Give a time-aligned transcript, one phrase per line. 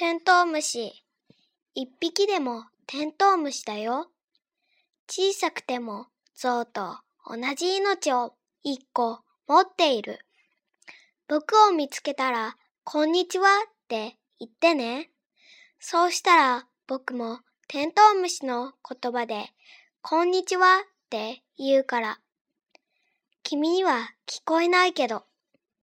[0.00, 1.04] テントウムシ。
[1.74, 4.06] 一匹でもテントウムシだよ。
[5.06, 6.96] 小さくても象と
[7.26, 8.32] 同じ命を
[8.62, 10.20] 一個持っている。
[11.28, 15.10] 僕を見つけたら、こんにちはって言ってね。
[15.78, 19.50] そうしたら僕もテントウムシの言葉で、
[20.00, 22.20] こんにちはって言うから。
[23.42, 25.24] 君には聞こえないけど。